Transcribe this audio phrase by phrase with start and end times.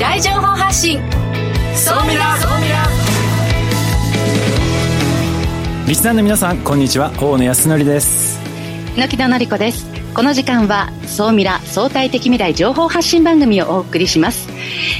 [0.00, 0.98] 未来情報発信。
[1.74, 2.86] ソミラソミラ
[5.86, 7.12] リスナーの皆さんこんにちは。
[7.20, 8.40] 大野康則です。
[8.96, 9.86] 榎田紀子です。
[10.14, 14.48] この時間は総ミラ相対的未来情報発信番組をお送りします。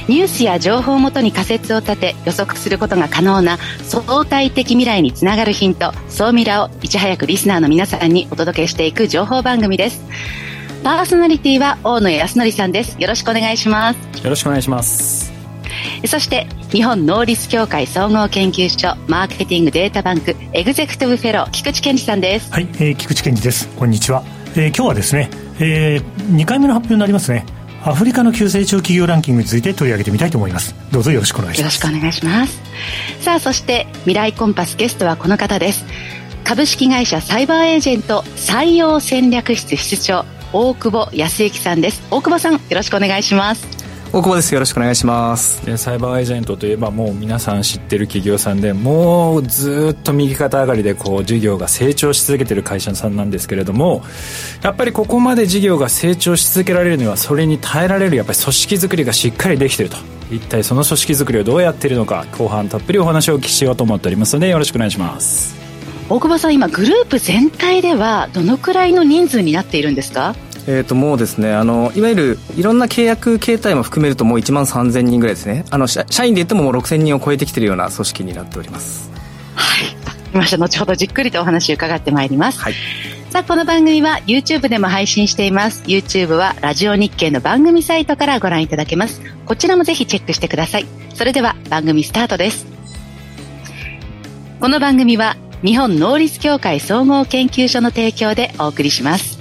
[0.07, 10.05] ニュースや情報をもとに仮説を立て予測することが可能な相対的未来につながるヒント総ミラをいち早くリスナーの皆さんにお届けしていく情報番組です
[10.83, 12.99] パーソナリティは大野康則さんです。
[12.99, 14.23] よろしくお願いします。
[14.23, 15.31] よろしくお願いします。
[16.07, 22.51] そして日本能率協会総合研究所マーケティングデータバンクエグゼクティブフェロー菊池健二さんです。
[22.51, 23.67] はい、えー、菊池健二です。
[23.75, 24.23] こんにちは、
[24.55, 27.45] えー、今日はですね、えー、2回目の発表になりますね。
[27.83, 30.73] アフリカの急成長企業ランキングについて取り上げてみたいと思います。
[30.91, 31.85] どうぞよろしくお願いします。
[31.85, 32.59] よろしくお願いします。
[33.21, 35.85] さあそして未来コンパスゲストはこの方です。
[36.43, 42.01] 株式会社サイバーエージェント採用戦略室室長大久保康之さんです。
[42.11, 43.65] 大久保さんよろしくお願いします。
[44.13, 44.53] 大久保です。
[44.53, 45.65] よろしくお願いします。
[45.65, 54.03] でサイバーエージェントといえばもう皆さん知ってる企業さんでもうずっと右肩上がりでこう事業が成長し続けてる会社さんなんですけれども
[54.61, 59.97] やっぱりここまで事業が成長し続けられるにはそれに耐えられるやっぱり組織づくりがしっかりできてると。
[60.29, 65.60] 一体その組織づくりをどうやっているのか後半たっぷりお話をお聞きしようと思っておりますのでよろしくお願いします
[66.11, 70.35] 大久保さん今グループ全体ではどのくらいの人数になっているんですか？
[70.67, 79.09] えー、ともうですねあのいわゆるいろんな契約形態も含めるともう1万3000人ぐらいですねあの社員で言ってももう6000人を超えてきているような組織になっております
[79.55, 79.81] は
[80.33, 82.73] いました後ほどじっくりとお話伺ってまいります、はい
[83.29, 85.83] さあ、この番組は YouTube でも配信しています。
[85.83, 89.21] YouTube はラジオ日経の番組サイトからご覧いただけます。
[89.45, 90.85] こちらもぜひチェックしてください。
[91.13, 92.65] それでは番組スタートです。
[94.59, 99.37] この番組は日本能率協会総合研究所の提供でお送りします。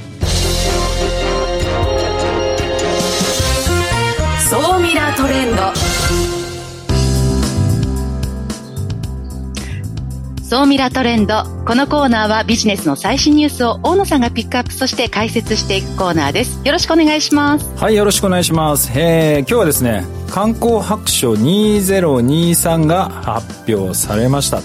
[4.50, 5.62] 総ミラートレンド。
[10.42, 11.44] 総ミラートレンド。
[11.64, 16.60] このコーナーはビジネスの最新ニュースを大野さんがピックアップそして解説していくコーナーです。
[16.66, 17.66] よろしくお願いします。
[17.76, 18.92] はいよろしくお願いします。
[18.94, 24.60] えー、今日はですね観光白書2023が発表されました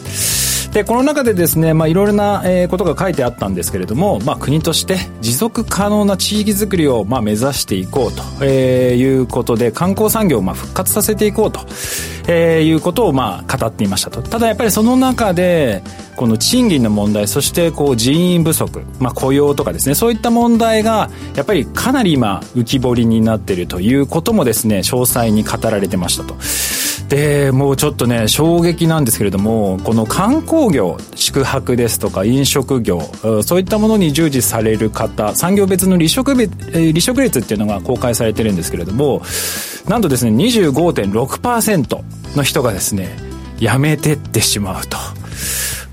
[0.76, 11.62] でこの中でですね、まあ、いろいろな、ことが書いてあったんですけれども、まあ、国として持続可能な地域づくりを、まあ、目指していこうと、いうことで観光産業を、まあ、復活させていこうと、
[12.28, 15.82] えー、いうことを、まあ、語っていましたとただやっぱりその中で
[16.18, 26.36] この賃金の問題そしてこう人員不足、まあ、雇用とかですねそういった問題がやっぱりかなり今浮き彫りになっているということもですね詳細に語られてましたと。
[27.10, 33.02] でもうちょっとね衝撃なんですけれどもこの観光業宿泊ですとか飲食業
[33.44, 39.22] そういったものに従事される方産業別の離職別離職率っていうのが公開されてるんですけれども
[39.88, 43.16] なんとですね25.6%の人がですね
[43.58, 44.98] 辞めてってしまうと。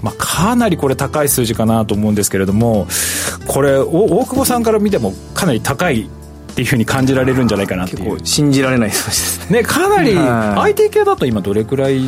[0.03, 2.89] まあ、かなりこれ高い数字かなと思うんですけれども
[3.47, 6.11] これ大久保さんから見てもかなり高い
[6.53, 8.19] っていうふうに感じられるんじゃないかなっていう。
[8.25, 9.53] 信じられない数字です。
[9.53, 12.03] ねかなり IT 系だと今どれくらい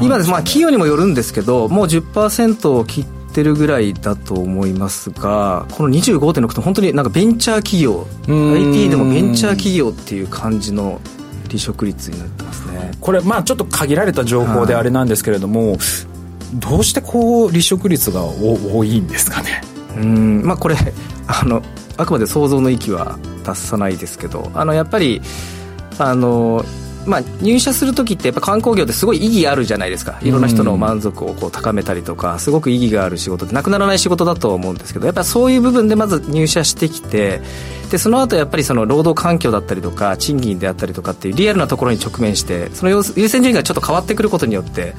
[0.00, 11.00] 今です、まあ、企業にもよるんですけどもう10%を切ってるぐらいだと思いますがこの25.6って本当になんかベンチャー企業 IT でもベンチャー企業っていう感じの
[11.48, 12.90] 離職率になってますね。
[13.00, 15.78] これまあちょっと限られた情報であれなんですけれども、はい、
[16.54, 19.62] どうしてこう離職率が多いんですかね？
[19.96, 20.76] うんまあこれ
[21.28, 21.62] あの
[21.96, 25.22] あくまで想像の域は達さないですけどあのやっぱり
[25.98, 26.64] あの
[27.06, 30.18] まあ、入社する時ってやっぱ観光業ってすごい意義あるじゃないですか。
[30.22, 37.42] いろんな人の満足をこう高めたりとかすごく意義がある仕事ってなくならない仕事だと思うんですけどやっぱそういう部分でまず入社してきて
[37.94, 44.94] でその後やっぱりその労働環境だったりとか賃金であったりとかっていうリアルなところに直面してその優先順位がちょっと変わってくることによって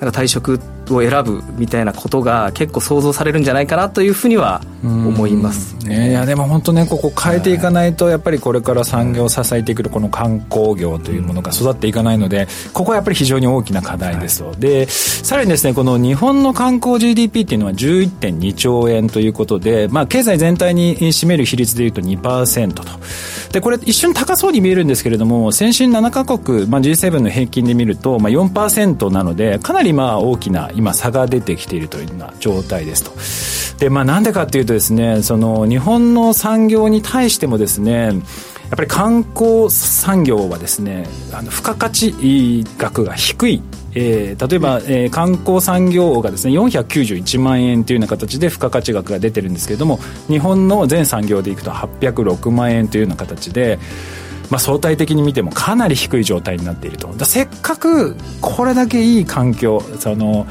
[0.00, 22.20] なんか退職を選ぶみたいなことが結構想像されるんじゃないかなというふうには思います、ね、いやでも本当ねここ変えていかないとやっぱりこれから産業を支えていくこの観光業というものが育っていかないのでここはやっぱり非常に大きな課題ですはい、でさらにですねこの日本の観光 GDP っていうのは11.2兆円ということで、まあ、経済全体に占める比率でいうと2%
[22.84, 22.84] と。
[23.52, 33.80] でこれ一瞬高そうに見えるんですけれども先進7カ国、まあ、G7 の平均で見ると、まあ、4%なのでかなりまあ大きな今差が出てきているというような状態ですと。
[33.80, 38.12] でまあなんでかっていうとですねその日本の産業に対してもですね
[38.70, 43.62] やっぱり観光産業はですねあの付加価値額が低い。
[43.92, 53.80] えー、例えば、えー、観光産業がですね491万円というような形で付加価値額が出てるんですけれども日本の全産業でいくと806万円というような形で
[54.50, 57.12] まあ、相対的に見てもかなり低い状態になっていると。
[57.24, 60.46] せっかくこれだけいい環境その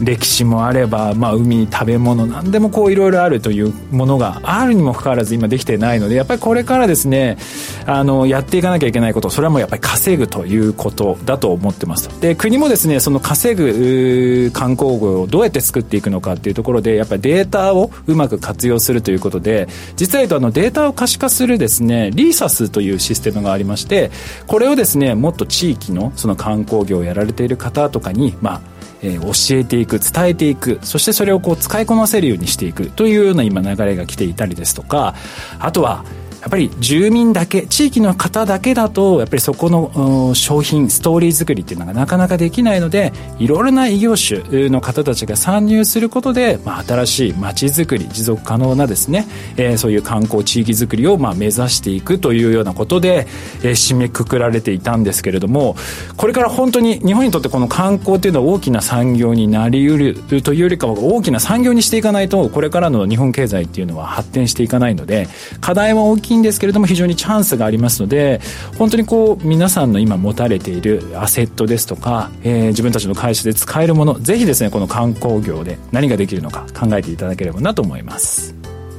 [0.00, 7.38] 歴史もあれば、まあ、海食べ物何でもこういろいろあるというものがあるにもかかわらず今できてないのでやっぱりこれからですね
[7.86, 12.08] あのやっていかなきゃいけないことそれはもうやっぱり稼ぐということだと思ってます。
[12.20, 24.10] で国もですねその稼ぐ観光業をどうやって作っていくのかっていうところでやっぱりデータをうまく活用するということで実は言うとあのデータを可視化するですねリーサスというシステムがありまして
[24.46, 28.73] これをですねもっと地域のその観光業をやられている方とかにまあ
[29.04, 30.78] えー、教えていく伝えていく。
[30.82, 35.14] そしてそれをこう使いこなせるようにしていくというような今流れが来ていたりですとか
[35.58, 36.04] あとは
[36.44, 49.26] やっぱり住民だけ地域の方だけだとやっぱりそこの商品ストーリー作りっていうのがなかなかできないのでいろいろな異業種の方たちが参入することで、まあ、新しい街づくり持続可能なですね、
[49.56, 53.26] えー、そういう観光地域づくりをまあ目指していくというようなことで、
[53.62, 55.76] えー、締めくくられていたんですけれども
[56.18, 65.26] これから本当に日本にとってこの観光っていうのは大きな産業になりうるというよりかは大きな産業にしていかないとこれからの日本経済っていうのは発展していかないので
[65.62, 68.40] 課題は大きいんですけれども非常にチャンスがありますので
[68.78, 78.54] 本当にこう皆さんの今持たれているアセットですとか、えー、自分たちの会社で使えるものぜひですねこの観光業で何ができるのか考えていただければなと思います。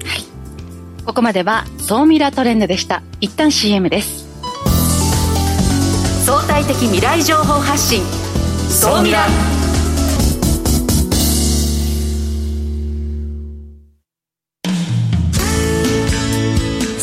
[0.05, 0.23] はい。
[1.05, 3.01] ここまでは総ミラトレンドでした。
[3.21, 4.25] 一旦 CM です。
[6.25, 8.01] 相対的未来情報発信。
[8.69, 9.27] 総ミラ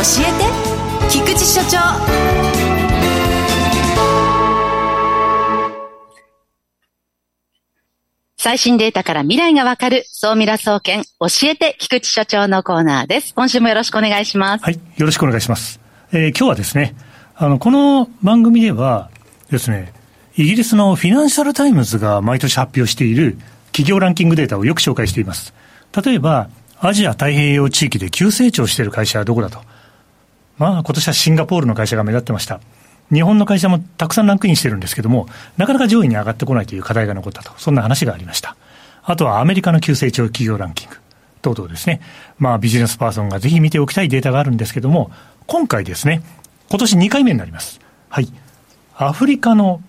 [0.00, 1.78] えて菊池所長
[8.36, 13.34] 最新データから未来がわかる、総ミラ総研、教えて菊池所長のコーナーです。
[13.34, 14.64] 今週もよろしくお願いします。
[14.64, 15.80] はい、よろしくお願いします。
[16.12, 16.94] えー、今日はですね、
[17.34, 19.10] あの、この番組では
[19.50, 19.92] ですね、
[20.36, 23.36] イギリスのフィナンシャルタイムズが毎年発表している
[23.72, 25.52] 企業ランキングデータをよく紹介しています。
[26.04, 26.48] 例えば、
[26.78, 29.58] アジア太平洋地域で急成長している会社はどこだと。
[30.58, 32.60] まあ、今年はシンガポールの会社が目立ってました。
[33.12, 38.56] 日本の会社もたくさんランクインしてるんですけども、なかなか上位に上がってこないという課題が残ったと、そんな話がありました。
[39.04, 40.96] あとはアメリカの急成長企業ランキング
[41.40, 42.00] 等々ですね。
[42.38, 45.10] まあ、ビジネスパーソンがぜひ見ておきたいデータがあるんですけども、
[45.46, 46.22] 今回ですね、
[46.68, 47.80] 今年2回目になります。
[48.10, 48.28] はい。
[48.96, 49.80] アフリカの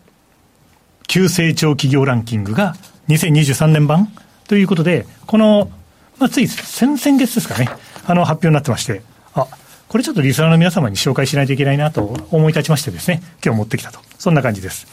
[1.07, 2.75] 急成長企業ランキングが
[3.09, 4.13] 2023年版
[4.47, 5.71] ということで、この、
[6.19, 7.69] まあ、つい先々月ですかね、
[8.05, 9.01] あの、発表になってまして、
[9.33, 9.47] あ、
[9.89, 13.99] これちょっとリスナーの皆様に紹介しないといけないなと思い立ちましてですね、今日持ってきたと。
[14.19, 14.87] そんな感じです。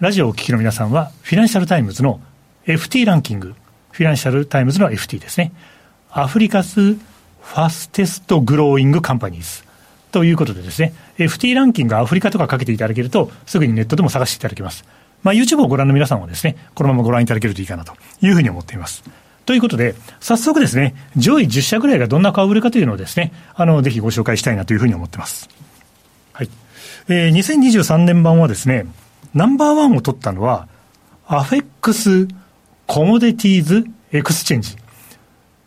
[0.00, 2.18] ラジオをお聞きの皆さんは、フィナンシャルタイムズの
[2.66, 3.54] FT ランキング、
[3.92, 5.52] フィナンシャルタイムズの FT ですね。
[6.10, 9.68] Africa's Fastest Growing Companies。
[10.12, 14.86] ということでですね、FT ランキングアフリカとかかけていただけると、すぐにネットでも探していただけます。
[15.22, 17.92] まあ、YouTube をご覧の皆さんはですね、このままご覧いただけるといいかなと
[18.22, 19.04] いうふうに思っています。
[19.50, 25.48] ということで、早速ですね、上位10社ぐらいがどんな顔ぶれかというのをですね、あの、ぜひご紹介したいなというふうに思ってます。
[26.32, 26.50] はい。
[27.08, 28.86] えー、2023年版はですね、
[29.34, 30.68] ナンバーワンを取ったのは、
[31.26, 34.76] AFEX Commodities Exchange。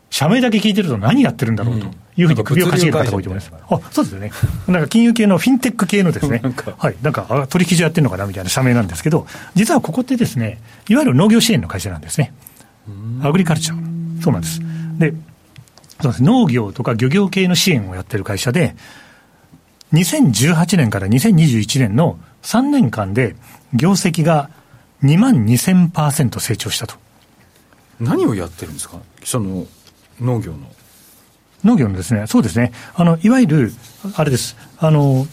[0.10, 3.52] 社名だけ聞いてると何やってるんだろうというふうに首をかしげる方が多いと思います。
[3.70, 4.32] あ、そうですよね。
[4.66, 6.42] なんか金融系のフィンテック系のですね、
[6.78, 12.32] はい、なんか取引所やってるのかなみたいな社名なんですけど、実はここってですね、いわゆる農業支援の会社なんですね。
[13.22, 14.22] agriculture。
[14.22, 14.60] そうなんです。
[15.00, 15.14] で、
[16.02, 18.76] そうです農業とか漁業系の支援をやってる会社で、
[19.94, 23.36] 2018年から2021年の3年間で
[23.74, 24.50] 業績が
[25.04, 26.96] 2万2000%成長したと。
[28.00, 28.98] 何をやってるんですか？
[29.24, 29.66] その
[30.20, 30.60] 農業の。
[31.64, 32.74] 農業のですね、そうですね。
[32.94, 33.74] あの、いわゆる、
[34.16, 34.58] あれです。
[34.80, 35.26] あの、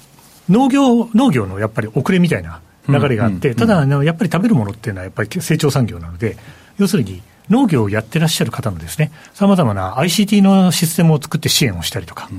[0.48, 6.36] 農業、農業のやっぱり遅れみたいな流れがあって、ただ、やっぱり食べるものっていうのはやっぱり成長産業なので、
[6.78, 12.30] 要するに、農業をやってらっしゃる方のですね、さまざまな ICT のシステムを作って支援をしたりとか、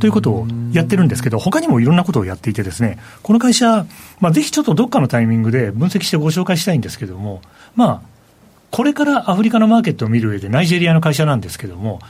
[0.00, 3.86] ということをやってるんですけど、他にもいろんなことをやっていてですね、この会社、
[4.20, 7.40] まあ、ぜひちょっとどっかのタイミングで分析してご紹介したいんですけれども、
[7.76, 8.00] まあ、
[8.70, 12.00] これからアフリカのマーケットを見る上でナイジェリアの会社なんですけれども、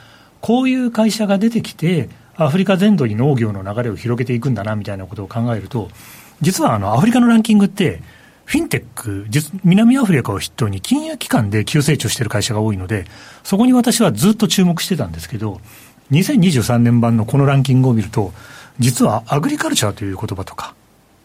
[0.40, 5.90] こういう会社が出てきて、アフリカ全土に農業の流れを広げていくんだなみたいなことを考えると、
[6.40, 8.00] 実はあのアフリカのランキングって、
[8.49, 9.26] フィンテック、
[9.62, 13.05] 南アフリカを筆頭に金融機関で急成長している会社が多いので、
[13.45, 15.61] そこに私はずっと注目してたんですけど、
[16.12, 18.33] 2023年版のこのランキングを見ると、
[18.78, 20.75] 実はアグリカルチャーという言葉とか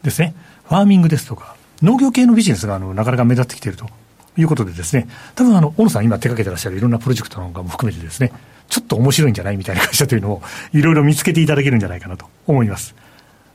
[0.04, 3.88] ですね、ファーミングですとか、農業系のビジネスがあのなかなか目立ってきていると
[4.36, 8.34] いうことでですね、多分あの、小野さん今手掛けてらっしゃるいろんなプロジェクトなんかも含めてですね、
[8.68, 10.42] ちょっと面白いんじゃないみたいな会社というのを
[10.74, 12.96] いろいろ見つけていただけるんじゃないかなと思います。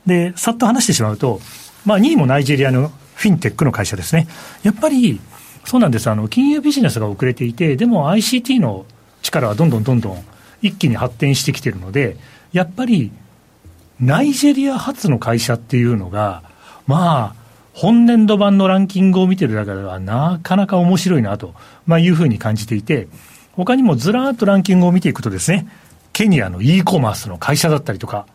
[0.07, 1.39] で、さっと話してしまうと、
[1.85, 4.27] まあ2位もナイジェリアのフィンテックの会社ですね。
[4.63, 5.19] やっぱり、
[5.65, 6.09] そうなんです。
[6.09, 8.85] あの、金融ビジネスが遅れていて、でも ICT の
[9.21, 10.23] 力はどんどんどんどん
[10.61, 12.15] 一気に発展してきてるので、
[12.53, 13.11] やっぱり、
[13.99, 16.43] ナイジェリア発の会社っていうのが、
[16.87, 17.39] まあ、
[17.73, 21.53] 本年度版のランキングを見てるだけではなかなか面白いなと、
[21.85, 23.09] まあ、いうふうに感じていて、
[23.51, 25.67] 他にもずらーっとランキングを見ていくとですね、
[26.13, 28.25] ケニアの e コマースの会社だったりとか、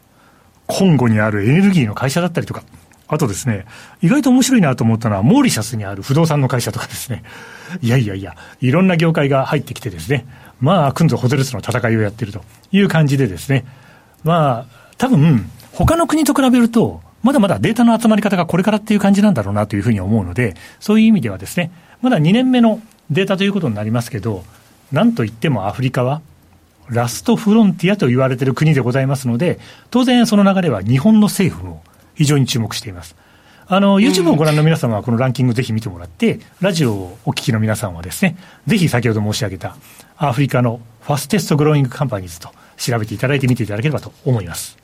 [0.66, 2.62] コンゴにあるエネルギーの会社だったりとか、
[3.06, 3.66] あとですね、
[4.02, 7.22] 意外と面白いなと思ったのは、モーリシャスにある不動産の会社とかですね、
[7.82, 10.26] いやいやいや、いろんな業界が入ってきてですね、
[10.60, 12.42] まあ、くんぞホテルスの戦いをやってると
[12.72, 13.66] いう感じでですね、
[14.22, 21.70] まあ、多分、他の国と比べると、まだまだデータの集まり方がこれからっていう感じなんだろうなというふうに思うので、そういう意味ではですね、
[22.00, 22.80] まだ2年目の
[23.10, 24.44] データということになりますけど、
[24.92, 26.22] なんといってもアフリカは、
[26.88, 29.58] ラストフロンティアと言われている国でございますので、
[29.90, 31.82] 当然その流れは日本の政府も
[32.14, 33.16] 非常に注目しています。
[33.66, 39.76] あの、YouTube をご覧の皆様はこのランキングぜひ見てもらって、ラジオをお聞きの皆さんはですね、ぜひ先ほど申し上げた
[40.16, 44.76] アフリカのファステストグローイングカンパニーズと調べていただいて見ていただければと思います。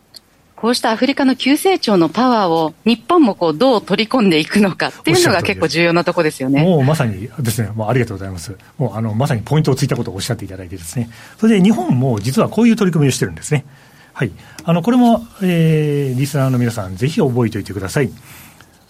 [0.57, 6.63] こうしたアフリカの急成長のパワーを日本もこうどう取り込んでいくのかっていうのが結構重要なところですよね。
[6.63, 8.55] もうまさにですね、もうありがとうございます。
[8.77, 11.09] もうあのまさにポイントをついたことをおっしゃっていただいてですね、
[11.39, 13.65] それで日本も実はこういう取り組みをしてるんですね。
[14.13, 14.33] はい。
[14.65, 18.11] あの、これも、えー、リスナーの皆さんぜひ覚えておいてください。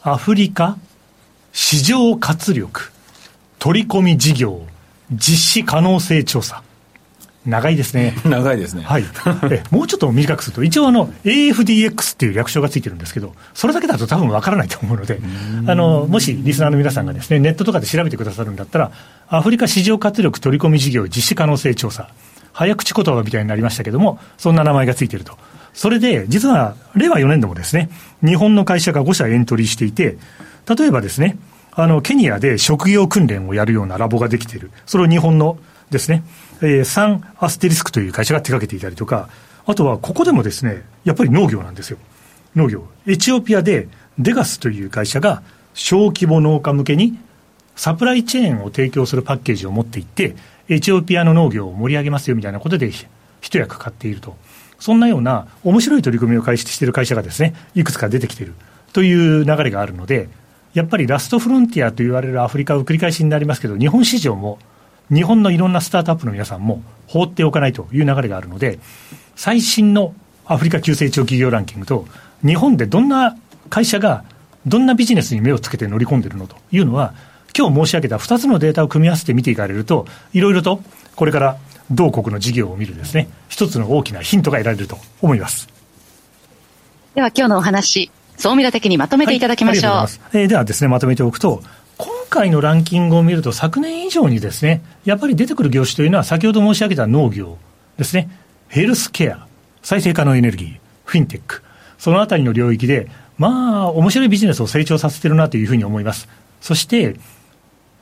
[0.02, 0.78] アフリカ
[1.52, 2.90] 市場活力
[3.58, 4.62] 取り込み事業
[5.12, 6.62] 実施可能性調査。
[7.46, 8.14] 長いですね。
[8.24, 8.82] 長いですね。
[8.82, 9.04] はい。
[9.50, 15.20] えもうちょっと短くすると、一応あの、AFDX っていう略称がついてるんですけど、それだけだと多分わからないと思うので、
[15.66, 18.90] あの、もしリスナーの皆さんがですね、ネットとかで調べてくださるんだったら、
[19.28, 22.08] アフリカ市場活力取り込み事業実施可能性調査。
[22.52, 25.36] 早口言葉みたいになりましたけども、そんな名前がついていると。
[25.72, 27.90] それで、実は、令和4年度もですね、
[28.24, 30.18] 日本の会社が5社エントリーしていて、
[30.68, 31.38] 例えばですね、
[31.72, 34.70] あの、ケニアで職業訓練をやるようなラボができている。
[34.86, 35.58] それを日本の
[35.90, 36.24] ですね、
[36.60, 39.28] えー、サンアステリスクという会社が手掛けていたりとか、
[39.66, 41.98] あとはここでもですね、やっぱり農業なんですよ。
[42.56, 42.84] 農業。
[43.06, 43.88] エチオピアで
[44.18, 45.42] デガスという会社が
[45.74, 47.18] 小規模農家向けに
[47.76, 50.34] サプライチェーンを提供するパッケージを持っていって、
[50.70, 52.90] エチオピアの農業を盛り上げますよみたいなことで
[53.40, 54.36] 一役買っていると。
[54.78, 58.54] そんなような面白い取り組みを開始している会社がですね、いくつか出てきている
[58.92, 60.28] という流れがあるので、
[60.72, 64.58] やっぱりラストフロンティアと言われるアフリカを繰り返しになりますけど、日本市場も
[65.12, 68.78] 日本のいろんなスタートアップの皆さんも放っておかないという流れがあるので、
[69.34, 70.14] 最新の
[70.46, 72.06] アフリカ急成長企業ランキングと、
[72.46, 73.36] 日本でどんな
[73.68, 74.24] 会社が、
[74.66, 77.14] どんなビジネスに目をつけて乗り込んでるのというのは、
[77.56, 80.80] 今日申し上げた2つのデータを組み合わせて見ていかれると、いろいろと
[81.16, 81.58] これから
[81.90, 85.68] 同国の事業を見るですね、一つの大きなヒントが得られると思います。
[87.14, 89.92] では今日のお話、総ミラ的にまとめていただきましょう。
[89.92, 91.62] はい、えー、ではですね、まとめておくと、
[91.98, 97.58] 今回のランキングを見ると、昨年以上にですね、やっぱり出てくる業種というのは、先ほど申し上げた農業
[97.98, 98.30] ですね、
[98.68, 99.46] ヘルスケア、
[99.82, 101.62] 再生可能エネルギー、フィンテック、
[101.98, 106.28] そのあたりの領域で、まあ、面白いビジネスを成長させてるなというふうに思います。
[106.60, 107.16] そして、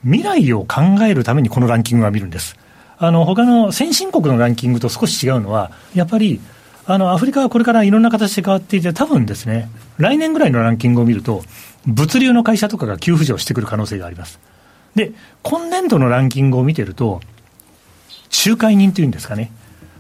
[0.04, 2.56] 未来を考えるためにこのランキングは見るんです。
[2.98, 6.40] あの、他の先進国のランキングと少し違うのは、やっぱり、
[6.86, 11.42] あの、アフリカはこれからいろんな形で変わっていて、多分ですね、来年ぐらいのランキングを見ると、
[11.86, 14.40] 物流の会社とかが急浮上してくる可能性があります。
[14.94, 15.12] で、
[15.42, 17.20] 今年度のランキングを見てると、
[18.44, 19.52] 仲介人というんですかね。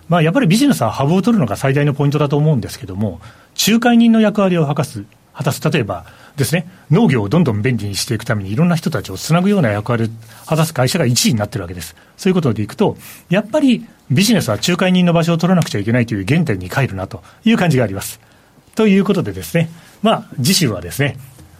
[0.08, 3.20] まあ、やっぱりビジネスはハブを取るのが最大のポイントだと思うんですけども、
[3.66, 6.06] 仲介人の役割を果たす、果たす、例えば
[6.38, 10.06] ですね、農業をどんどん便利にしていくためにいろんな人たちをつなぐような役割を
[10.46, 11.96] 果たす会社が1位になってるわけです。
[12.16, 12.96] そういうことでいくと、
[13.28, 18.20] やっぱりビジネスは仲介人の場所を取らなくちゃいけないという原点に帰るなという感じがあります。
[18.74, 19.68] ということでですね、
[20.02, 21.16] まあ、次週はですね、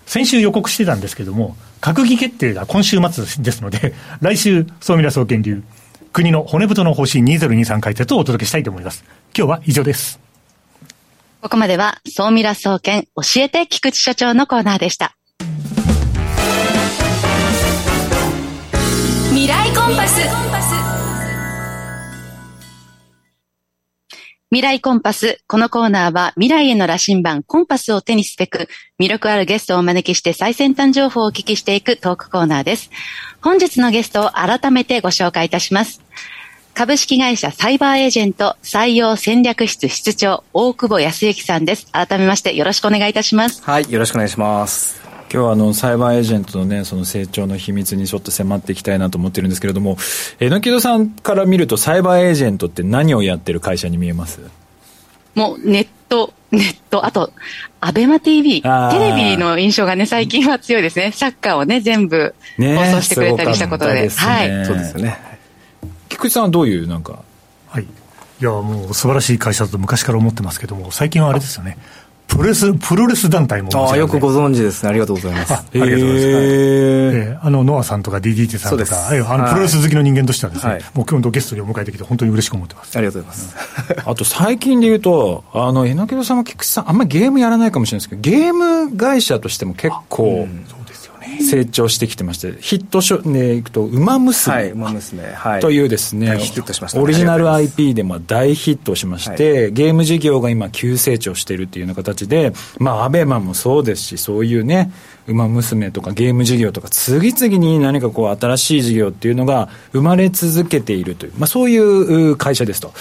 [0.07, 5.63] 先週予告してたんですけども、閣議決定が今週末ですので、 来週、総ミラ総研流、
[6.13, 9.05] 国の骨太の方針2023解説をお届けしたいと思います。
[9.37, 10.28] 今日は以上です。
[11.41, 15.17] ここまでは、総ミラ総研教えて菊池所長のコーナーでした。
[19.31, 20.21] 未来コンパス。
[24.51, 25.39] 未来コンパス。
[25.47, 28.67] このコーナーは未来への羅針盤コンパスを手にすべく
[28.99, 32.91] 魅力あるゲストをお招きして最先端情報をお聞きしていくトークコーナーです。
[33.43, 36.03] 本日のゲストを改めてご紹介いたします。
[36.79, 41.91] 株式会社サイバーエージェント採用戦略室室長大久保康之さんです。
[41.91, 43.65] 改めましてよろしくお願いいたします。
[43.65, 45.03] はい、よろしくお願いします。
[45.23, 49.97] 今日はあのサイバーエージェントのねその成長の秘密にちょっと迫っていきたいなと思ってるんですけれども
[50.39, 54.39] 榎木戸さんから見るとサイバーエージェントって何をやってる会社に見えます？
[55.35, 57.33] もうネット、ネット、あと、
[57.81, 61.13] アベマ TV、テレビの印象がね、最近は強いですね。
[61.13, 63.95] サッカーをね、全部放送してくれたりしたことで。
[63.95, 64.67] ね、はい。
[64.67, 65.28] そうですよね。
[66.19, 67.23] 菊池さんはどういうなんか？
[67.69, 67.85] はい。
[67.85, 67.87] い
[68.45, 71.79] や、もう素晴らしい会社だと昔から思ってますけども、最近はあれですよね。
[72.27, 74.91] プロレス、プロレス団体も、ああ、よくご存知ですね。
[74.91, 75.53] ありがとうございます。
[75.55, 76.27] あありがとうございます。
[76.27, 82.97] えー、あの、ノアさんとか DDT さんとか、あのプロレス好きの人間としてはですね、はい、もう今日のゲストにお迎えできて本当に嬉しく思ってます。
[82.99, 84.03] ありがとうございます。
[84.05, 90.47] あと最近で言うと、あの、榎戸さんも菊池さん、あんまりゲームやらないかもしれないですけど、ゲーム会社としても結構、
[91.41, 104.93] 成長してきてまして、ヒットショでいくと、ウマ娘、はい、馬娘、はい、というですね、ヒットしました、オリジナル IP でも大ヒットしまして、はい、ゲーム事業が今急成長しているっていうような形で、まあ、アベマもそうですし、そういうね、
[105.29, 112.93] ウマ娘とかゲーム事業とか、次々に何かこう新しい事業っていうのが生まれ続けているという、まあそういう会社ですと。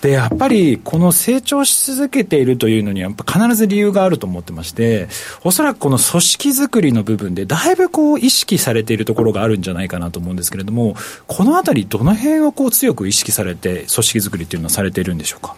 [0.00, 5.08] で、やっぱりこの成長し続けているというのには、やっぱ必ず理由があると思ってまして、
[5.42, 15.56] おそらくこの組織づくりの部分で、だいぶこう意識されているところがあるんじゃないかなと思うんですけれども、このあたり、どの辺をこう強く意識されて、組織づくりっていうのはされているんでしょうか？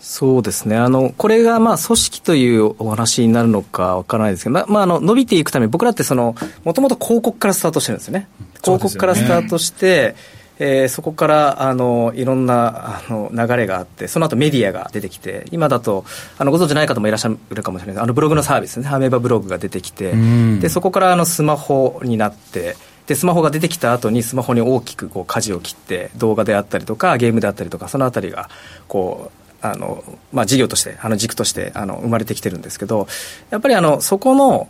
[0.00, 0.76] そうですね。
[0.76, 6.34] あの、これがまあ組織というお話になるのかわからないですけど、ままあ、あの、伸びていくために僕らってその、
[6.64, 8.28] もともと広告からスタートしてるんですよね。
[8.64, 10.16] 広告からスタートして、
[10.58, 16.04] えー、そこからあのいろんなあの流れがあって、その後メディアが出てきて、今だと
[16.36, 18.02] あのご存知ない方もいらっしゃるかもしれないです。
[18.02, 20.14] あのブログのサービスね、アメーバブログが出てきて、
[20.60, 28.50] でそこからあのスマホになって、でスマホが出てきた後にスマホに大きくこう舵を切って動画であったりとかゲームであったりとかそのあたりが
[28.86, 33.06] こうあの、まあ、事業として、あの軸としてあの生まれてきてるんですけど、
[33.50, 34.68] やっぱりあのそこの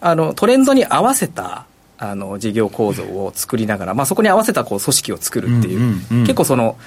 [0.00, 1.66] あのトレンドに合わせた
[2.00, 6.78] あの事業構造を作りながら、まあ、そこに合わせたこう組織を作るっていう、うんうんうん、結構その、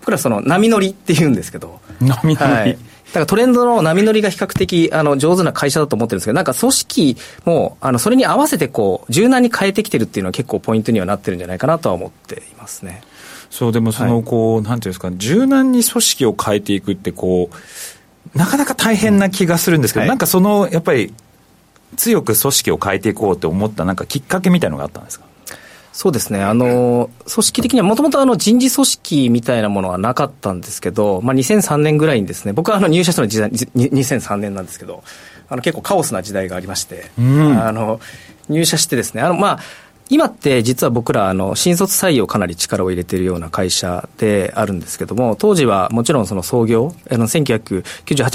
[0.00, 2.78] 僕らその波乗りっていうんですけど、波乗り、はい、だ
[3.12, 13.02] からトレンドの波乗りが比較的あの上手な会社だと思ってるんですけど、なんか組織もあのそれに合わせてこう柔軟に変えてきてるっていうのは結構ポイントにはなってるんじゃないかなとは思っていますね。
[13.50, 21.12] そうでもそのこう、はい、なんていうんですか柔軟に組織を変えていくってこうなかなか大変な気がするんですけど、はい、なんかそのやっぱり
[21.96, 25.26] 強く組織を変えていこうと思ったなんかきっかけみたいのがあったんですか？
[25.92, 26.42] そうですね。
[26.42, 35.04] あの、組織的にはもともとあの人事組織みたいなものはなかったんですけど、まあ2003年ぐらいにですね、僕はあの入社したの時代、2003年なんですけど、
[35.50, 38.00] あの結構カオスな時代がありまして、うん、あの、
[38.48, 39.58] 入社してですね、あの、まあ、
[40.12, 47.84] 今って実は僕らあの新卒採用かなり力を入れているような会社であるんですけども当時はもちろんその創業あの1998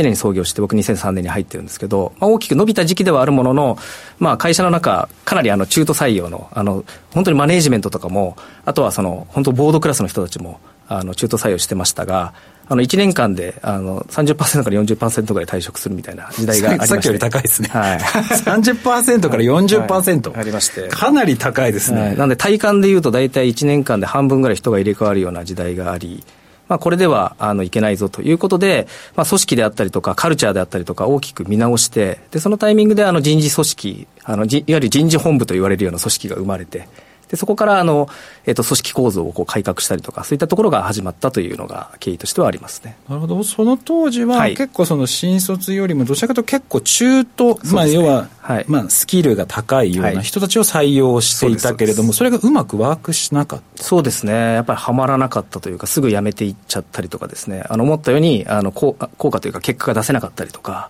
[0.02, 3.78] 年に創業して僕2003年に入ってるんですけど、まあ、大きく伸びた時期ではあるものの、
[4.18, 12.34] まあ、会社の中かなりあの中途採用のあの本当にマネージメントとかもあとはその本当ボードクラスの人たちもあの中途採用してましたが
[12.70, 16.96] あの1年間であの30%から40%ぐらい退職するみたいな時代がありまして。
[16.96, 20.90] さっきより高いですね、はい、30%から40%、はい、ありまして。
[20.90, 26.24] かなり高いですね、はい、なんで体感でいうと大体1年間で半分ぐらい人が入れ替わるような時代があり
[26.68, 36.88] まあ、これではあのいけないぞということで、まあ、組織であったりとか、カルチャーであったりとか、大きく見直して、でそのタイミングであの人事組織あの、いわゆる人事本部と言われるような組織が生まれて、
[37.30, 38.08] でそこからあの、
[38.46, 42.98] えーと、組織構造をこう改革したりとか、そういったところが始まったというのが経緯としてはありますね。
[43.10, 53.84] なるほど、その当時は、結構その新卒よりも、どちらかというと結構中途、まあ、要は、はい、まあ、スキルが高いような人たちを採用していたけれども、それがうまくワークしなかった。
[53.84, 60.90] そうですね、やっぱりはまらなかったというか、すぐ辞めていっちゃったりとかですね、あの思ったようにあの効効果というか、結果が出せなかったりとか。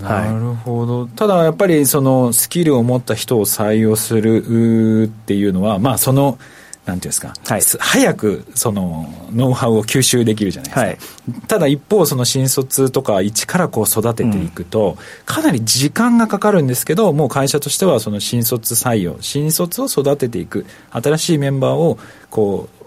[0.00, 6.38] なるほど、はい、ただやっぱりそのスキルを持った人を採用するっていうのは、まあ、その
[6.86, 21.98] なんていうんですか、はい、早くそのノウハウを吸収できるじゃないですか、はい、ただ一方その新卒とか一からこう育てていくと、うん、かなり時間がかかるんですけどもう会社としてはその新卒採用新卒を育てていく新しいメンバーを
[22.30, 22.80] こう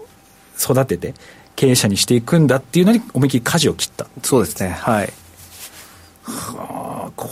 [0.60, 1.14] 育てて
[1.56, 4.06] 経営者にしていくんだっていうのに思いっきり舵を切った。
[4.22, 4.70] そうですね。
[4.70, 5.04] はい。
[5.04, 5.08] はあ、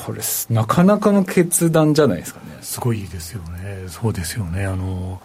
[0.04, 2.58] これ、なかなかの決断じゃないですかね。
[2.60, 3.84] すごいですよね。
[3.88, 4.66] そうですよね。
[4.66, 5.20] あの、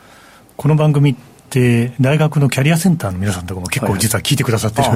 [0.55, 1.15] この番組
[1.49, 4.89] で、大学のキャリアセンターの皆さんとかも結構実は聞いてくださってる、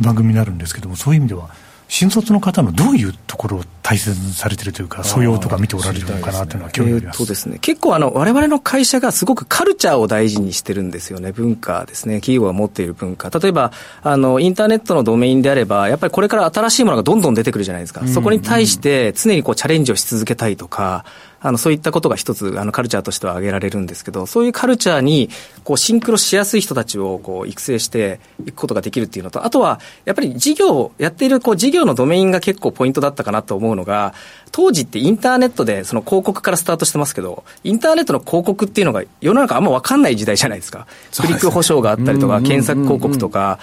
[0.00, 1.50] 番組になるんですけども、そういう意味では、
[1.94, 7.22] 新卒の方のどういうところを大切にされてるというか、素養とか見ておられるのかなというのは興味あります。
[7.22, 7.58] えー、ですね。
[7.60, 11.30] 結構あの、我々の会社がすごくカルチャーを大事にしてるんですよね。
[11.30, 12.16] 文化ですね。
[12.16, 13.30] 企業が持っている文化。
[13.30, 13.70] 例えば、
[14.02, 18.08] あの、インターネットのドメインであれば、やっぱりこれから新しいものがどんどん出てくるじゃないですか。
[18.08, 21.04] そこに対して常にこうチャレンジをし続けたいとか、
[21.44, 25.28] あの、そういったことが一つ、あの、カルチャーとしては挙げられるんですけど、そういうカルチャーに、
[25.62, 34.14] こう、シンクロしやすい人たちを、こう、育成していくことができるっていうのと、あとは、やっぱり事業、やっている、こう、事業のドメインが結構ポイントだったかなと思うのが、
[34.52, 40.86] 当時ってインターネットで、その広告からスタートしてますけど、インターネットの広告っていうのが世の中あんま分かんない時代じゃないですか。
[41.20, 43.58] クリック保証があったりとか、検索広告とか、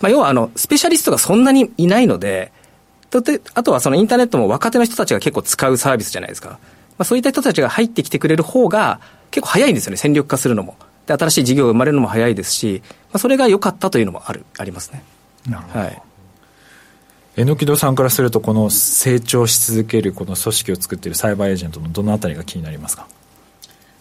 [0.00, 2.52] まあ、要は、あの、スペシャリストがそんなにいないので、
[3.54, 6.58] あとはそのインターネットも若手の人たちが結構使うサービスじゃないですか。
[6.98, 10.76] まあ、そういった人たちが入ってきてくれる方が結構早いんですよね、戦力化するのも。
[11.06, 15.02] で、新しい事業が生まれるのも早いですし、まあ、それが良かったというのもある、ありますね。
[15.48, 15.84] なるほど。
[15.84, 16.02] はい。
[17.36, 23.06] 榎木戸さんからすると、この成長し続けるこの組織を作っているサイバーエージェントのどのあたりが気になりますか？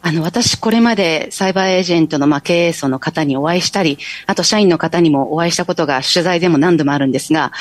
[0.01, 7.51] あの、私、これまでサイバーエージェントの、まあ、経営層の方にお会いしたり、あと社員の方にもお会いしたことが取材でも何度もあるんですが、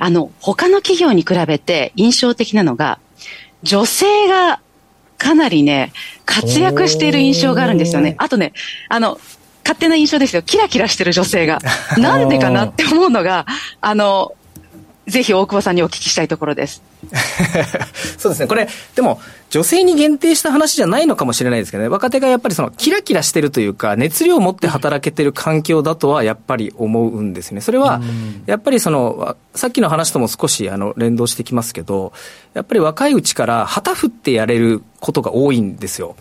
[0.00, 2.98] あの、他の企業に比べて印象的なのが、
[3.62, 4.60] 女性が
[5.20, 5.92] かなりね、
[6.24, 8.14] 活躍している印象があるんですよね。
[8.18, 8.54] あとね、
[8.88, 9.20] あの、
[9.62, 10.42] 勝手な印象ですよ。
[10.42, 11.58] キラキラしてる女性が。
[11.98, 13.44] なんでかなって思うのが、
[13.82, 14.32] あの、
[15.06, 16.82] ぜひ大久保さんにお聞きしたいところです。
[18.18, 18.46] そうですね。
[18.46, 21.88] これ、でも、女性に限定した話じゃないのかもしれないですけどね。
[21.88, 27.60] 若手がやっぱりその、キラキラしてるというか、熱量を持って働けてる環境だとは、やっぱり思うんですね。
[27.60, 28.00] それは、
[28.46, 32.12] やっぱりその、さっきの話とも少し、あの、連動してきますけど、
[32.54, 36.16] やっぱり若いうちから旗振ってやれることが多いんですよ。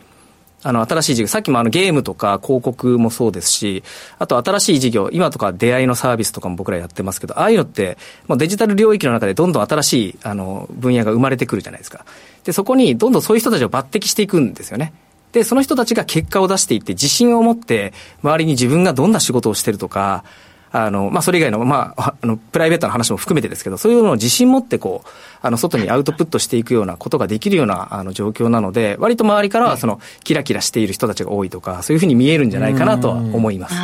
[0.62, 3.84] あの、新しい事業、さっきもあのゲームとか広告もそうですし、
[4.17, 12.06] あと新しい事業、今とか出会いのサービスとかも僕らやってますけど、ああいうのって、もうデジタル領域の中でどんどん新しい、あの、分野が生まれてくるじゃないですか。
[12.43, 14.93] で、そこにどんどんそういう人たちを抜擢していくんですよね。
[15.32, 17.93] で、その人たちが結果を出していって、自信を持って、
[18.24, 20.24] 周りに自分がどんな仕事をしてるとか、
[20.72, 25.10] あの、まあ、それ以外の、まあ、あの、プライベートな話も含めてですけど、そういうのを自信持ってこう、
[25.42, 33.76] あの、外にアウトプットしていくようなことができるような、あの、状況なので、割と周りからは、その、キラキラしている人たちが多いとか、そういうふうに見えるんじゃないかなとは思います。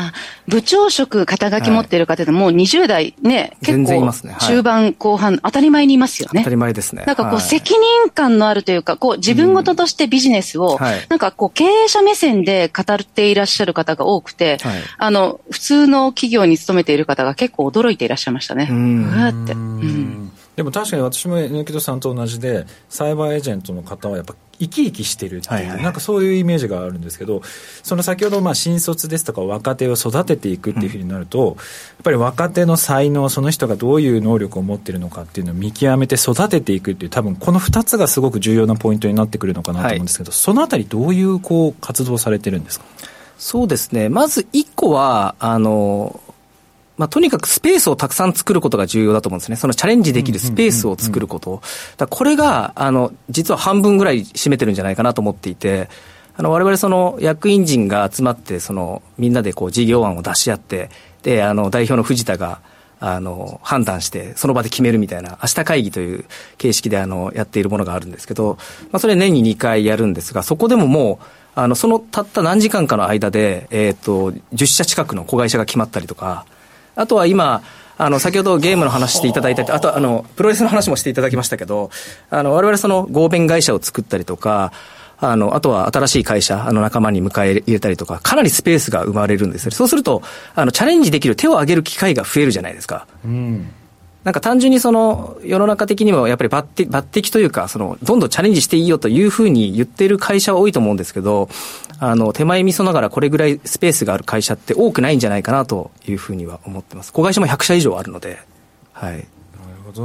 [0.48, 6.42] 部長職、肩書き持ってる方でも、20代ね、結構、中盤、後半、当たり前にいますよね。
[6.42, 7.04] 当たり前ですね。
[7.08, 10.78] なんかこう、責任感のあるというか、こう、自分事としてビジネスを、
[11.10, 14.58] なんかこう、経営者目線で語っていらっしゃる方が多くて、
[14.98, 18.68] あの、普通の企業に勤めている方が結構構驚いていらっしゃいましたね。
[18.70, 19.54] うわって。
[19.54, 20.32] うん。
[20.56, 27.42] でも確かに私も榎戸さんと同じでサイバーエージェントの方はやっぱ生き生きしてるっていう、はいはい、なんかそういうイメージがあるんですけど
[27.84, 31.58] その先ほどまあ新卒ですとか若手を育てていくっていうふうになると、うん、やっ
[32.06, 42.86] ぱり若手の才能その人がどういう能力を持ってるのかっていうのを見極めて育てていくっていう多分この2つがすごく重要なポイントになってくるのかなと思うんですけど、はい、そのあたりどういうこう活動をされてるんですか？
[43.38, 44.08] そうですね。
[44.08, 46.22] まず1個はあの
[46.98, 49.58] まあ、とにかくスペースをたくさん作ることが重要だと思うんですね。
[49.58, 51.62] そのチャレンジできるスペースを作ること。
[51.98, 55.90] だこれが、あの、実は半分ぐらい占めてるんじゃないかなと思っていて、
[56.38, 60.90] あの、我々その役員陣が集まって、その、みんなでこう事業案を出し合って、
[61.24, 62.62] で、あの、代表の藤田が、
[63.00, 66.26] あの、判断して、その場で決めるみたいな、明日会議という
[66.58, 68.58] 形式であの、やっているものがあるんですけど、
[68.92, 76.46] まあ、それ年に2回やるんですが、そこでももう、あの、そのたった何時間かの間で、えっ、ー、と、10社近くの子会社が決まったりとか、
[76.96, 77.62] あとは今、
[77.98, 81.90] あの、先ほどゲームの話していただいたり、あと、あの、プロレスの話もしていただきましたけど、
[82.30, 84.74] あの、我々その合弁会社を作ったりとか、
[85.18, 89.72] あの、あとは新しい会社、あの仲間に迎え入れたりとか、かなりスペースが生まれるんですよ。
[89.72, 90.22] そうすると、
[90.56, 93.08] あの、チャレンジできる手を挙げる機会が増えるじゃないですか。
[93.24, 93.70] うん。
[94.26, 101.48] なんか単純にその世の中的にもやっぱり抜擢抜擢というか、そのどんどんチャレンジしていいよというふうに言っている会社は多いと思うんですけど、
[102.00, 107.14] あの手前味噌ながらこれぐらいスペースがある会社って多くないんじゃないかなというふうには思ってます。
[107.14, 108.40] 子会社も100社以上あるので、
[108.94, 109.28] はい。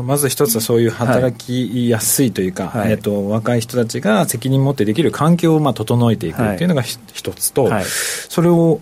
[0.04, 8.80] まず一つはそういう働きやすいというか、はい、えーと、若い人たちが責任持ってできる環境をまあ整えていくっていうのが一つと、はい、それを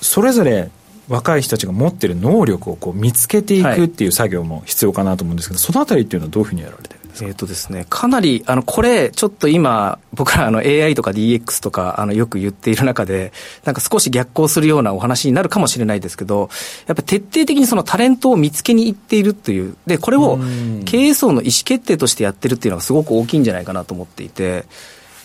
[0.00, 0.70] それぞれ
[1.10, 7.28] 若い人たちが持ってる能力をこう見つけていくっていう作業も必要かなと思うんですけど、そのあたりっていうのはどういうふうにやられてるんですか？
[7.28, 13.32] えっ、とですね、かなり、あの、これ、ちょっと今、 僕らあの AI とか DX とか、あの、よく言っている中で、
[13.64, 16.48] なんか少し逆行するようなお話になるかもしれないですけど、
[16.86, 20.38] やっぱ徹底的にそのタレントを見つけに行っているという、で、これを
[20.84, 24.64] 経営層の意思決定としてやってるっていうのがすごく大きいんじゃないかなと思っていて、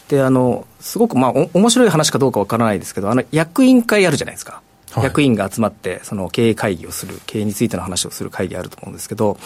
[0.10, 4.62] で、あの、すごくまあ、お面白い話かどうかわからないですけど、あの、役員会あるじゃないですか。
[5.04, 9.38] 役員が集まってその経営会議をする経営についての話をする会議あると思うんですけど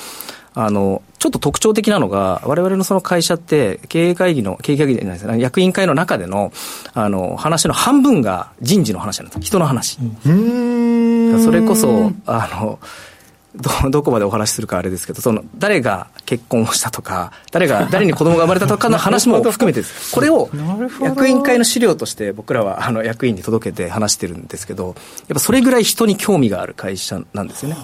[0.54, 6.52] あの、ちょっと特徴的なのが、我々のその会社って、経営会議の、経営会議じゃないですね、役員会の中での、
[6.94, 9.40] あの、話の半分が人事の話なんです。
[9.42, 10.00] 人の話。
[11.44, 12.80] それこそ、あの、
[13.56, 20.12] ど、 どこまでお話しするかあれですけど、その、誰が結婚をしたとか、誰が、誰に子供が生まれたとかの話も含めてです。
[20.16, 20.50] これを、
[21.02, 24.96] 役員会の資料として僕らは、あの、役員に届けて話してるんですけど、やっ
[25.34, 27.78] ぱそれぐらい人に興味がある会社なんですよね。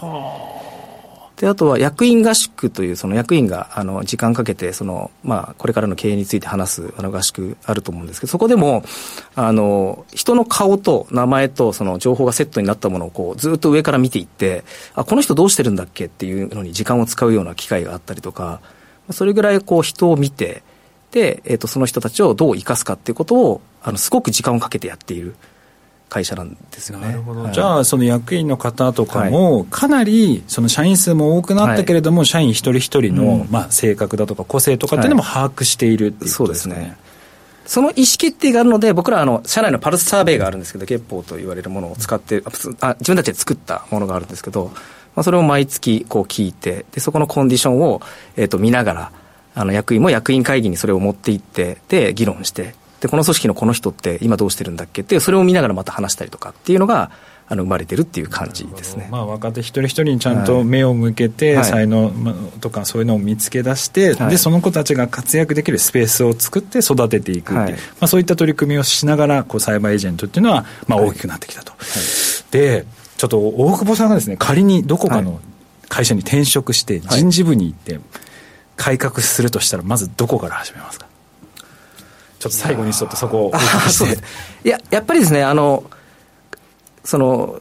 [1.37, 8.83] で、あとは役員合宿という、その役員が、あの、時間かけて、その、まあ、これからの経営について話す、あの、合宿あると思うんですけど、そこでも、
[9.35, 18.61] あの、人の顔と名前と、その、情報がセットになったものを、こう、ずっと上から見ていって、あ、この人どうしてるんだっけっていうのに時間を使うような機会があったりとか、
[19.11, 20.63] それぐらい、こう、人を見て、
[21.11, 25.35] で、えっ、ー、と、その人たちをどう生かすかっていうことを、あの、すごく時間をかけてやっている。
[26.09, 27.07] 会社なんですよね。
[27.07, 27.49] なるほど。
[27.49, 36.75] じゃあ、その役員の方とかも、かなり、その社員数も多くなったけれども、はい、社員一人一人の、まあ、性格だとか個性とかっていうのも把握しているっていうことですね。
[36.75, 37.05] はい、そうですね。
[37.65, 42.43] その意思決定があるので、僕らあの、社内のパルスサーベイがあるんですけど、月報と言われるものを使って
[42.79, 44.71] あ、自分たちで作ったものがあるんですけど、
[45.15, 48.01] まあ、それを毎月こう聞いて、で、そこのコンディションを、
[48.37, 49.11] えっ、ー、と、見ながら、
[49.55, 57.11] あの、役員も役員会議にそれを持っていって、で、議論して、で、この組織のこの人って今どうしてるんだっけって、それを見ながらまた話したりとかっていうのが、
[57.47, 62.11] あの生まれてるっていう感じですね、まあ、若手一人一人にちゃんと目を向けて、才能
[62.59, 75.39] とかそういうのを見つけ出して、はい、でその子たちが活躍できるスペースを作って育てていくってはい、まあ、そういった取り組みをしながらこうサイバーエージェントっていうのは、まあ、大きくなってきたと、はい、でちょっと大久保さんがですね仮にどこかの
[75.87, 77.99] 会社に転職して人事部に行って
[78.75, 81.05] 改革するとしたらまずどこから始めますか？
[82.45, 83.51] ちょっと最後にちょっとそこを
[84.63, 85.83] いや、やっぱりですね、あの、
[87.03, 87.59] その、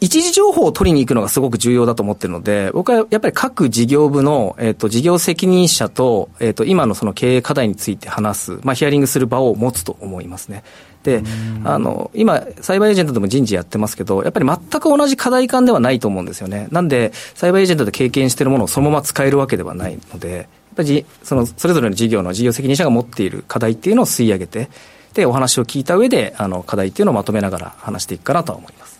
[0.00, 10.64] 一時情報を取りに行くのがすごく重要だと思ってるので、僕はやっぱり各事業部の、えっ、ー、と、事業責任者と、えっ、ー、と、今のその経営課題について話す、まあ、ヒアリングする場を持つと思いますね。
[11.04, 11.22] で、
[11.64, 16.68] あの、今、サイバーエージェントでも人事やってますけど、やっぱり全く同じ課題感ではないと思うんですよね。
[16.70, 24.68] なんで、サイバーエージェントで経験しているものをそのまま使えるわけではないので、ぱりそのそれぞれの事業の事業責任者が持っている課題っていうのを吸い上げて、
[25.14, 28.92] で、お話を聞いた上で、あの、課題っていうのをまとめながら話していくかなとは思います。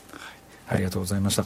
[0.69, 1.45] ありがとうございました。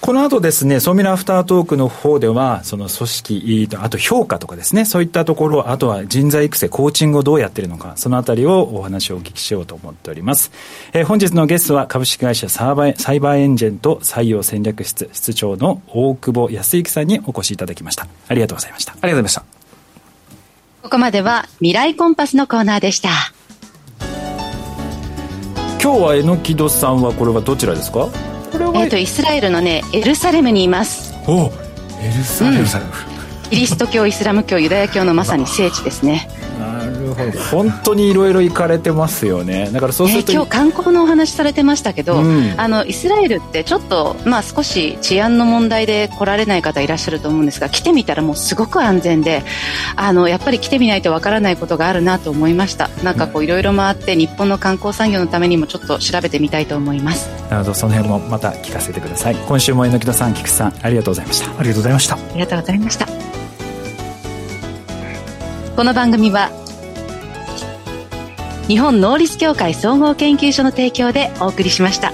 [0.00, 10.52] この後ですね、ソーミラアフタートークの方では、その組織、あと評価とかですね、そういったところ、あとは人材育成、コーチングをどうやってるのか、そのあたりをお話をお聞きしようと思っております。
[10.92, 18.06] えー、本日のゲストは株式会社サーバーサイバーエンジェント採用戦略室室長の大久保康之さんにお越しいただきました。
[18.28, 18.92] ありがとうございました。
[18.92, 19.55] ありがとうございました。
[20.86, 23.08] ここまでは未来コンパスのコーナーでした。
[25.82, 28.08] 今日は榎戸さんはこれはどちらですか？
[28.52, 31.12] えっ、ー、とイスラエルのねエルサレムにいます。
[31.26, 31.50] お
[32.00, 32.66] エルサレム、うん、
[33.50, 36.28] キリスト教イスラム教ユダヤ教のまさに聖地ですね
[37.16, 39.70] ほど本当にいろいろ行かれてますよね。
[39.72, 49.42] だからそうすると、えー、今日観光のお話されてましたけど、うん、あのイスラエルってちょっと、まあ、少し治安の問題で来られない方いらっしゃると思うんですが来てみたらもうすごく安全で
[49.96, 52.88] あのやっぱり来てみないとわからないことがあるなと思いました。
[53.02, 57.28] なんかこういろいろ回って日本の観光産業のためにもちょっと調べてみたいと思います。
[57.50, 57.74] なるほど。
[57.74, 59.36] その辺もまた聞かせてください。
[59.36, 62.14] 今週も榎戸さん菊さんありがとうございましたありがとうございました。
[62.14, 63.06] ありがとうございました。
[65.76, 66.50] この番組は
[68.68, 72.12] 日本能力協会総合研究所の提供でお送りしました。